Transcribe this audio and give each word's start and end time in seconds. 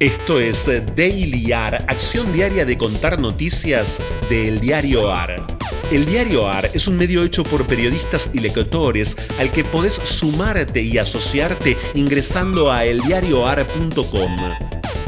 Esto 0.00 0.40
es 0.40 0.64
Daily 0.96 1.52
AR, 1.52 1.84
acción 1.86 2.32
diaria 2.32 2.64
de 2.64 2.78
contar 2.78 3.20
noticias 3.20 4.00
del 4.30 4.58
diario 4.58 5.12
AR. 5.12 5.46
El 5.92 6.06
diario 6.06 6.48
AR 6.48 6.70
es 6.72 6.88
un 6.88 6.96
medio 6.96 7.22
hecho 7.22 7.42
por 7.42 7.66
periodistas 7.66 8.30
y 8.32 8.38
lectores 8.38 9.14
al 9.38 9.52
que 9.52 9.62
podés 9.62 9.92
sumarte 9.92 10.80
y 10.80 10.96
asociarte 10.96 11.76
ingresando 11.92 12.72
a 12.72 12.86
eldiarioar.com. 12.86 14.36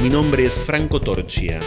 Mi 0.03 0.11
nombre 0.11 0.45
es 0.45 0.61
Franco 0.61 1.01
Torchia. 1.01 1.59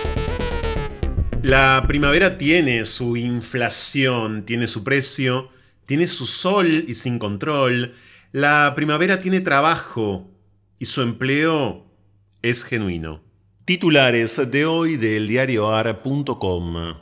La 1.42 1.84
primavera 1.88 2.38
tiene 2.38 2.86
su 2.86 3.18
inflación, 3.18 4.46
tiene 4.46 4.68
su 4.68 4.84
precio, 4.84 5.50
tiene 5.88 6.07
su 6.07 6.28
sol 6.28 6.86
y 6.88 6.94
sin 6.94 7.18
control. 7.18 7.96
La 8.32 8.73
primavera 8.76 9.20
tiene 9.20 9.42
trabajo 9.42 10.30
y 10.78 10.86
su 10.86 11.02
empleo 11.02 11.85
es 12.49 12.63
genuino. 12.63 13.24
Titulares 13.66 14.40
de 14.52 14.68
hoy 14.68 14.96
del 14.96 15.28
diarioar.com. 15.28 17.00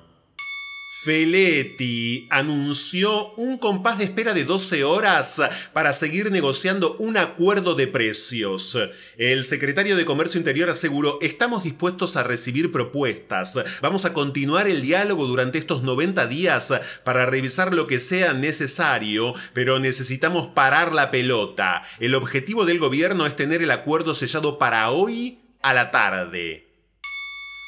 Feletti 1.04 2.26
anunció 2.30 3.34
un 3.34 3.58
compás 3.58 3.98
de 3.98 4.06
espera 4.06 4.34
de 4.34 4.46
12 4.46 4.86
horas 4.86 5.42
para 5.74 5.92
seguir 5.92 6.32
negociando 6.32 6.96
un 7.00 7.18
acuerdo 7.18 7.76
de 7.76 7.88
precios. 7.88 8.78
El 9.18 9.44
secretario 9.44 9.98
de 9.98 10.06
Comercio 10.06 10.38
Interior 10.38 10.70
aseguró, 10.70 11.20
estamos 11.22 11.66
dispuestos 11.66 12.16
a 12.16 12.24
recibir 12.24 12.72
propuestas. 12.72 13.60
Vamos 13.82 14.06
a 14.06 14.14
continuar 14.14 14.70
el 14.70 14.82
diálogo 14.82 15.26
durante 15.26 15.58
estos 15.58 15.84
90 15.84 16.28
días 16.28 16.74
para 17.04 17.26
revisar 17.26 17.74
lo 17.74 17.88
que 17.88 18.00
sea 18.00 18.32
necesario, 18.32 19.34
pero 19.52 19.80
necesitamos 19.80 20.48
parar 20.56 20.94
la 20.94 21.12
pelota. 21.12 21.84
El 22.00 22.16
objetivo 22.16 22.64
del 22.64 22.80
gobierno 22.80 23.26
es 23.26 23.36
tener 23.36 23.62
el 23.62 23.72
acuerdo 23.72 24.16
sellado 24.16 24.58
para 24.58 24.90
hoy 24.92 25.43
a 25.64 25.74
la 25.74 25.90
tarde 25.92 26.74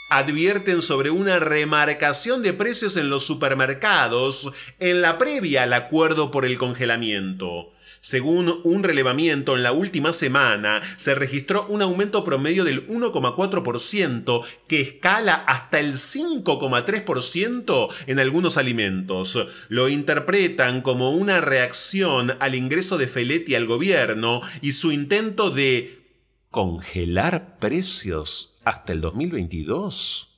advierten 0.09 0.81
sobre 0.81 1.09
una 1.09 1.39
remarcación 1.39 2.43
de 2.43 2.53
precios 2.53 2.95
en 2.97 3.09
los 3.09 3.23
supermercados 3.25 4.51
en 4.79 5.01
la 5.01 5.17
previa 5.17 5.63
al 5.63 5.73
acuerdo 5.73 6.31
por 6.31 6.45
el 6.45 6.57
congelamiento. 6.57 7.71
Según 8.01 8.61
un 8.63 8.83
relevamiento 8.83 9.55
en 9.55 9.63
la 9.63 9.71
última 9.71 10.13
semana, 10.13 10.83
se 10.95 11.15
registró 11.15 11.65
un 11.67 11.81
aumento 11.81 12.23
promedio 12.23 12.63
del 12.63 12.87
1,4% 12.87 14.43
que 14.67 14.79
escala 14.79 15.33
hasta 15.33 15.79
el 15.79 15.93
5,3% 15.95 17.89
en 18.05 18.19
algunos 18.19 18.57
alimentos. 18.57 19.47
Lo 19.69 19.89
interpretan 19.89 20.83
como 20.83 21.13
una 21.13 21.41
reacción 21.41 22.37
al 22.39 22.53
ingreso 22.53 22.99
de 22.99 23.07
Feletti 23.07 23.55
al 23.55 23.65
gobierno 23.65 24.41
y 24.61 24.73
su 24.73 24.91
intento 24.91 25.49
de 25.49 26.04
congelar 26.55 27.59
precios 27.59 28.55
hasta 28.63 28.93
el 28.93 29.01
2022. 29.01 30.29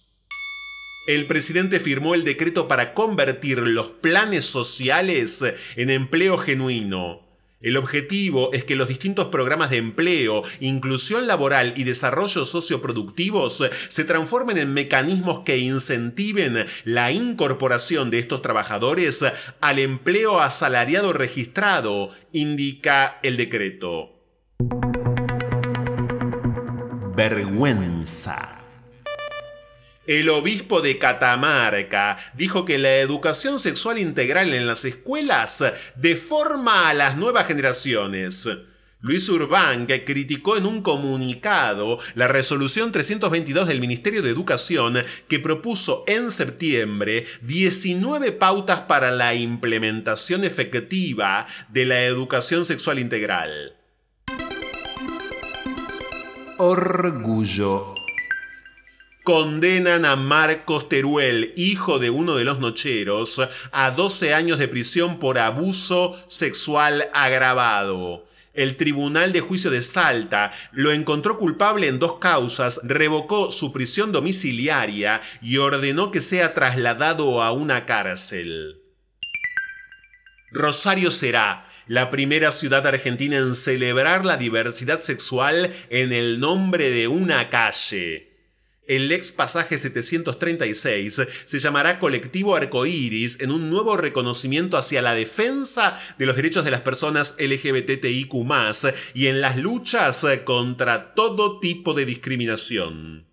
El 1.05 1.27
presidente 1.27 1.79
firmó 1.79 2.15
el 2.15 2.23
decreto 2.23 2.67
para 2.67 2.95
convertir 2.95 3.59
los 3.59 3.89
planes 3.89 4.43
sociales 4.43 5.43
en 5.75 5.91
empleo 5.91 6.39
genuino. 6.39 7.21
El 7.61 7.77
objetivo 7.77 8.49
es 8.51 8.63
que 8.63 8.75
los 8.75 8.87
distintos 8.87 9.27
programas 9.27 9.69
de 9.69 9.77
empleo, 9.77 10.41
inclusión 10.59 11.27
laboral 11.27 11.75
y 11.77 11.83
desarrollo 11.83 12.45
socioproductivos 12.45 13.69
se 13.87 14.03
transformen 14.03 14.57
en 14.57 14.73
mecanismos 14.73 15.41
que 15.45 15.59
incentiven 15.59 16.65
la 16.83 17.11
incorporación 17.11 18.09
de 18.09 18.17
estos 18.17 18.41
trabajadores 18.41 19.23
al 19.61 19.77
empleo 19.77 20.39
asalariado 20.39 21.13
registrado, 21.13 22.09
indica 22.31 23.19
el 23.21 23.37
decreto 23.37 24.17
vergüenza. 27.17 28.61
El 30.05 30.29
obispo 30.29 30.81
de 30.81 30.99
Catamarca 30.99 32.15
dijo 32.35 32.64
que 32.64 32.77
la 32.77 32.97
educación 32.97 33.59
sexual 33.59 33.97
integral 33.97 34.53
en 34.53 34.67
las 34.67 34.86
escuelas 34.86 35.64
deforma 35.95 36.89
a 36.89 36.93
las 36.93 37.17
nuevas 37.17 37.47
generaciones. 37.47 38.47
Luis 39.02 39.27
Urbán, 39.30 39.87
que 39.87 40.05
criticó 40.05 40.58
en 40.58 40.67
un 40.67 40.83
comunicado 40.83 41.97
la 42.14 42.27
resolución 42.27 42.92
322 42.92 43.67
del 43.67 43.81
Ministerio 43.81 44.21
de 44.21 44.30
Educación 44.30 45.03
que 45.27 45.39
propuso 45.39 46.03
en 46.05 46.30
septiembre 46.30 47.25
19 47.42 48.31
pautas 48.33 48.81
para 48.81 49.09
la 49.09 49.33
implementación 49.33 50.43
efectiva 50.43 51.47
de 51.69 51.86
la 51.86 52.03
educación 52.03 52.63
sexual 52.63 52.99
integral. 52.99 53.77
Orgullo. 56.59 57.93
Condenan 59.23 60.05
a 60.05 60.15
Marcos 60.15 60.89
Teruel, 60.89 61.53
hijo 61.55 61.99
de 61.99 62.09
uno 62.09 62.35
de 62.35 62.45
los 62.45 62.59
nocheros, 62.59 63.39
a 63.71 63.91
12 63.91 64.33
años 64.33 64.57
de 64.57 64.67
prisión 64.67 65.19
por 65.19 65.37
abuso 65.37 66.19
sexual 66.29 67.09
agravado. 67.13 68.25
El 68.55 68.75
Tribunal 68.75 69.33
de 69.33 69.41
Juicio 69.41 69.69
de 69.69 69.83
Salta 69.83 70.51
lo 70.71 70.91
encontró 70.91 71.37
culpable 71.37 71.87
en 71.87 71.99
dos 71.99 72.17
causas, 72.17 72.81
revocó 72.83 73.51
su 73.51 73.71
prisión 73.71 74.11
domiciliaria 74.11 75.21
y 75.43 75.57
ordenó 75.57 76.09
que 76.11 76.21
sea 76.21 76.55
trasladado 76.55 77.43
a 77.43 77.51
una 77.51 77.85
cárcel. 77.85 78.81
Rosario 80.51 81.11
será 81.11 81.67
la 81.87 82.11
primera 82.11 82.52
ciudad 82.52 82.86
argentina 82.86 83.37
en 83.37 83.55
celebrar 83.55 84.25
la 84.25 84.37
diversidad 84.37 84.99
sexual 84.99 85.73
en 85.89 86.11
el 86.11 86.39
nombre 86.39 86.89
de 86.89 87.08
una 87.08 87.49
calle. 87.49 88.27
El 88.87 89.11
ex 89.11 89.33
pasaje 89.33 89.77
736 89.77 91.21
se 91.45 91.59
llamará 91.59 91.99
Colectivo 91.99 92.55
Arcoíris 92.55 93.42
en 93.42 93.52
un 93.52 93.70
nuevo 93.70 93.98
reconocimiento 93.98 94.77
hacia 94.77 95.02
la 95.02 95.14
defensa 95.14 95.99
de 96.17 96.25
los 96.25 96.37
derechos 96.37 96.64
de 96.64 96.71
las 96.71 96.81
personas 96.81 97.36
LGBTIQ 97.37 98.33
y 99.14 99.27
en 99.27 99.42
las 99.42 99.58
luchas 99.58 100.25
contra 100.45 101.14
todo 101.15 101.59
tipo 101.59 101.93
de 101.93 102.05
discriminación. 102.05 103.27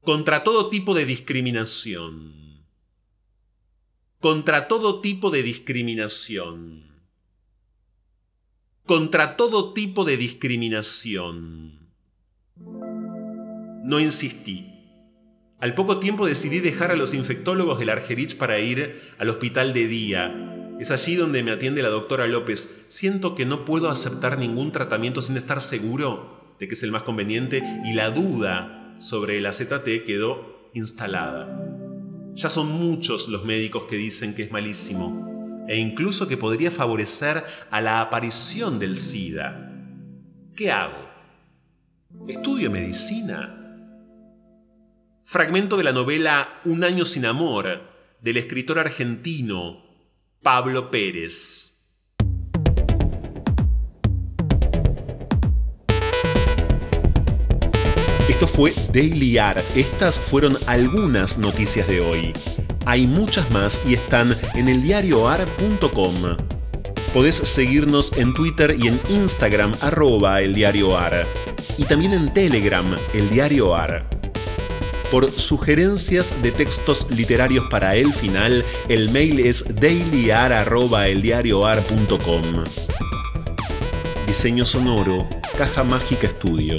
Contra 0.00 0.44
todo 0.44 0.70
tipo 0.70 0.94
de 0.94 1.04
discriminación. 1.04 2.64
Contra 4.18 4.66
todo 4.66 5.02
tipo 5.02 5.30
de 5.30 5.42
discriminación 5.42 6.89
contra 8.86 9.36
todo 9.36 9.72
tipo 9.72 10.04
de 10.04 10.16
discriminación. 10.16 11.90
No 13.84 14.00
insistí. 14.00 14.66
Al 15.60 15.74
poco 15.74 15.98
tiempo 15.98 16.26
decidí 16.26 16.60
dejar 16.60 16.90
a 16.90 16.96
los 16.96 17.14
infectólogos 17.14 17.78
del 17.78 17.90
Argerich 17.90 18.36
para 18.36 18.58
ir 18.58 19.00
al 19.18 19.28
hospital 19.28 19.74
de 19.74 19.86
día. 19.86 20.76
Es 20.80 20.90
allí 20.90 21.14
donde 21.14 21.42
me 21.42 21.50
atiende 21.50 21.82
la 21.82 21.88
doctora 21.88 22.26
López. 22.26 22.86
Siento 22.88 23.34
que 23.34 23.44
no 23.44 23.64
puedo 23.64 23.90
aceptar 23.90 24.38
ningún 24.38 24.72
tratamiento 24.72 25.20
sin 25.20 25.36
estar 25.36 25.60
seguro 25.60 26.54
de 26.58 26.66
que 26.66 26.74
es 26.74 26.82
el 26.82 26.92
más 26.92 27.02
conveniente 27.02 27.62
y 27.84 27.92
la 27.92 28.10
duda 28.10 28.96
sobre 28.98 29.38
el 29.38 29.46
AZT 29.46 30.04
quedó 30.06 30.70
instalada. 30.72 31.48
Ya 32.34 32.48
son 32.48 32.68
muchos 32.68 33.28
los 33.28 33.44
médicos 33.44 33.84
que 33.84 33.96
dicen 33.96 34.34
que 34.34 34.44
es 34.44 34.50
malísimo 34.50 35.29
e 35.70 35.76
incluso 35.76 36.26
que 36.26 36.36
podría 36.36 36.72
favorecer 36.72 37.44
a 37.70 37.80
la 37.80 38.00
aparición 38.00 38.80
del 38.80 38.96
SIDA. 38.96 39.70
¿Qué 40.56 40.72
hago? 40.72 41.08
¿Estudio 42.26 42.72
medicina? 42.72 43.56
Fragmento 45.22 45.76
de 45.76 45.84
la 45.84 45.92
novela 45.92 46.60
Un 46.64 46.82
año 46.82 47.04
sin 47.04 47.24
amor 47.24 47.82
del 48.20 48.36
escritor 48.38 48.80
argentino 48.80 49.84
Pablo 50.42 50.90
Pérez. 50.90 51.76
Esto 58.28 58.48
fue 58.48 58.72
Daily 58.92 59.38
AR. 59.38 59.62
Estas 59.76 60.18
fueron 60.18 60.56
algunas 60.66 61.38
noticias 61.38 61.86
de 61.86 62.00
hoy. 62.00 62.32
Hay 62.86 63.06
muchas 63.06 63.50
más 63.50 63.78
y 63.86 63.92
están 63.94 64.34
en 64.54 64.68
eldiarioar.com. 64.68 66.14
Podés 67.12 67.34
seguirnos 67.36 68.12
en 68.16 68.32
Twitter 68.34 68.76
y 68.78 68.86
en 68.88 69.00
Instagram 69.10 69.72
arroba 69.80 70.42
eldiarioar. 70.42 71.26
Y 71.76 71.84
también 71.84 72.12
en 72.12 72.32
Telegram, 72.32 72.96
el 73.14 73.28
diario 73.30 73.76
Por 75.10 75.28
sugerencias 75.30 76.40
de 76.42 76.52
textos 76.52 77.08
literarios 77.10 77.68
para 77.68 77.96
el 77.96 78.12
final, 78.12 78.64
el 78.88 79.10
mail 79.10 79.40
es 79.40 79.64
dailyar.eldiarioar.com. 79.80 82.42
Diseño 84.26 84.64
sonoro, 84.64 85.28
Caja 85.58 85.82
Mágica 85.82 86.28
Estudio. 86.28 86.78